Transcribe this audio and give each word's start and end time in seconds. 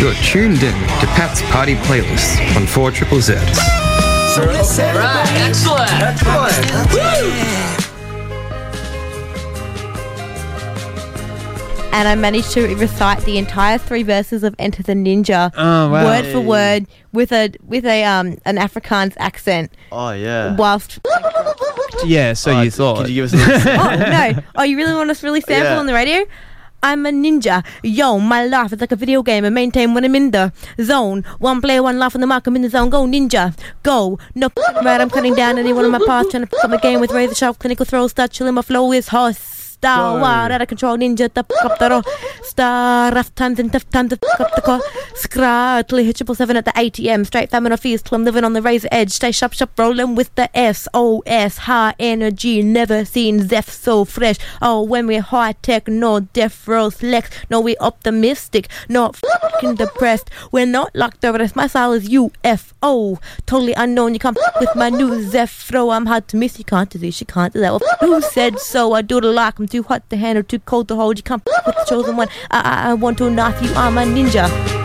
You're 0.00 0.14
tuned 0.14 0.62
in 0.62 0.72
to 0.72 1.06
Pat's 1.14 1.42
Party 1.52 1.74
Playlist 1.74 2.56
on 2.56 2.66
4 2.66 2.90
Triple 2.90 3.20
Z. 3.20 3.34
Right, 3.34 5.26
excellent. 5.36 5.92
excellent. 5.92 7.80
and 11.92 12.08
I 12.08 12.14
managed 12.14 12.52
to 12.52 12.74
recite 12.76 13.20
the 13.24 13.36
entire 13.36 13.76
three 13.76 14.02
verses 14.02 14.42
of 14.42 14.54
Enter 14.58 14.82
the 14.82 14.94
Ninja, 14.94 15.52
Oh, 15.54 15.90
wow. 15.90 16.04
word 16.04 16.24
for 16.32 16.40
word, 16.40 16.86
with 17.12 17.30
a 17.32 17.52
with 17.66 17.84
a 17.84 18.04
um 18.04 18.38
an 18.46 18.56
Afrikaans 18.56 19.14
accent, 19.18 19.70
Oh 19.92 20.12
yeah. 20.12 20.56
whilst. 20.56 20.98
Yeah, 22.06 22.32
so 22.32 22.52
Oh, 22.52 22.62
you 22.62 22.70
thought. 22.70 22.98
Could 22.98 23.08
you 23.10 23.16
give 23.16 23.24
us 23.26 23.34
a 23.34 23.36
little 23.36 23.72
oh 23.82 23.96
no! 23.96 24.42
Oh, 24.54 24.62
you 24.62 24.76
really 24.78 24.94
want 24.94 25.10
us 25.10 25.20
to 25.20 25.26
really 25.26 25.42
sample 25.42 25.72
Yeah. 25.72 25.78
on 25.78 25.84
the 25.86 25.92
radio? 25.92 26.24
I'm 26.82 27.04
a 27.04 27.10
ninja. 27.10 27.64
Yo, 27.82 28.18
my 28.18 28.46
life 28.46 28.72
is 28.72 28.80
like 28.80 28.92
a 28.92 28.96
video 28.96 29.22
game. 29.22 29.44
I 29.44 29.50
maintain 29.50 29.92
when 29.92 30.04
I'm 30.04 30.14
in 30.14 30.30
the 30.30 30.52
zone. 30.80 31.24
One 31.38 31.60
player, 31.60 31.82
one 31.82 31.98
life 31.98 32.14
on 32.14 32.22
the 32.22 32.26
mark. 32.26 32.46
I'm 32.46 32.56
in 32.56 32.62
the 32.62 32.70
zone. 32.70 32.88
Go 32.88 33.04
ninja. 33.04 33.54
Go. 33.82 34.18
No 34.34 34.48
right. 34.82 35.00
I'm 35.00 35.10
cutting 35.10 35.34
down 35.34 35.58
any 35.58 35.72
one 35.72 35.84
of 35.84 35.90
my 35.90 36.00
path. 36.06 36.30
Trying 36.30 36.44
to 36.44 36.48
fuck 36.48 36.64
up 36.64 36.70
my 36.70 36.78
game 36.78 37.00
with 37.00 37.12
razor 37.12 37.34
sharp 37.34 37.58
clinical 37.58 37.84
throws. 37.84 38.12
Start 38.12 38.30
chilling. 38.30 38.54
My 38.54 38.62
flow 38.62 38.92
is 38.92 39.12
wild 39.12 40.52
out 40.52 40.62
of 40.62 40.68
control 40.68 40.96
ninja. 40.96 41.32
The 41.32 41.44
fuck 41.44 41.64
up 41.64 41.78
the 41.78 41.90
road. 41.90 42.04
Star 42.50 43.12
rough 43.12 43.32
times 43.36 43.60
and 43.60 43.72
tough 43.72 43.88
times 43.90 44.10
hit 44.10 44.20
triple 46.16 46.34
seven 46.34 46.56
at 46.56 46.64
the 46.64 46.72
ATM. 46.72 47.24
Straight 47.24 47.48
famine 47.48 47.70
of 47.70 47.78
fees 47.78 48.02
till 48.02 48.16
I'm 48.16 48.24
living 48.24 48.42
on 48.42 48.54
the 48.54 48.60
razor 48.60 48.88
edge. 48.90 49.12
Stay 49.12 49.30
sharp, 49.30 49.52
sharp, 49.52 49.70
rolling 49.78 50.16
with 50.16 50.34
the 50.34 50.50
SOS. 50.52 51.58
High 51.58 51.94
energy, 52.00 52.60
never 52.62 53.04
seen 53.04 53.46
Zef 53.46 53.68
so 53.68 54.04
fresh. 54.04 54.34
Oh, 54.60 54.82
when 54.82 55.06
we're 55.06 55.20
high 55.20 55.52
tech, 55.52 55.86
no 55.86 56.18
death 56.18 56.66
row 56.66 56.90
flex. 56.90 57.30
No, 57.50 57.60
we 57.60 57.76
optimistic, 57.78 58.68
not 58.88 59.14
fucking 59.14 59.76
depressed. 59.76 60.28
We're 60.50 60.66
not 60.66 60.92
locked 60.96 61.24
over 61.24 61.38
this. 61.38 61.54
My 61.54 61.68
style 61.68 61.92
is 61.92 62.08
UFO. 62.08 63.22
Totally 63.46 63.74
unknown. 63.74 64.14
You 64.14 64.20
can't 64.20 64.36
with 64.58 64.74
my 64.74 64.90
new 64.90 65.22
Zef 65.22 65.52
throw. 65.52 65.90
I'm 65.90 66.06
hard 66.06 66.26
to 66.28 66.36
miss. 66.36 66.58
You 66.58 66.64
can't 66.64 66.90
do 66.90 66.98
this. 66.98 67.20
You 67.20 67.26
can't 67.26 67.52
do 67.52 67.60
that. 67.60 67.70
Well, 67.70 67.80
who 68.00 68.20
said 68.20 68.58
so? 68.58 68.94
I 68.94 69.02
do 69.02 69.20
the 69.20 69.30
lock. 69.30 69.60
I'm 69.60 69.68
too 69.68 69.84
hot 69.84 70.10
to 70.10 70.16
handle, 70.16 70.42
too 70.42 70.58
cold 70.58 70.88
to 70.88 70.96
hold. 70.96 71.18
You 71.18 71.22
can't 71.22 71.44
with 71.44 71.76
the 71.76 71.84
chosen 71.88 72.16
one. 72.16 72.26
I, 72.50 72.60
I, 72.60 72.90
I 72.90 72.94
want 72.94 73.18
to 73.18 73.30
knock 73.30 73.60
you. 73.62 73.72
I'm 73.74 73.98
a 73.98 74.02
ninja. 74.02 74.79